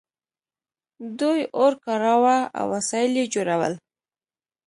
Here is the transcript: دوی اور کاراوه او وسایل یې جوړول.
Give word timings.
دوی 1.19 1.39
اور 1.57 1.73
کاراوه 1.83 2.37
او 2.59 2.65
وسایل 2.73 3.11
یې 3.19 3.25
جوړول. 3.33 3.73